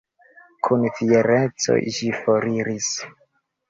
[0.67, 2.95] Kun fiereco, ĝi foriris.